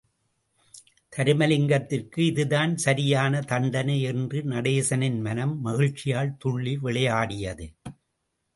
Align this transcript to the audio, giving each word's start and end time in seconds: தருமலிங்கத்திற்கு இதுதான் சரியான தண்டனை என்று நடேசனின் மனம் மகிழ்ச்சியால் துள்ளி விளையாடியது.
தருமலிங்கத்திற்கு 1.13 2.19
இதுதான் 2.25 2.73
சரியான 2.77 3.41
தண்டனை 3.41 4.01
என்று 4.01 4.41
நடேசனின் 4.43 5.19
மனம் 5.21 5.55
மகிழ்ச்சியால் 5.65 6.35
துள்ளி 6.37 6.75
விளையாடியது. 6.77 7.67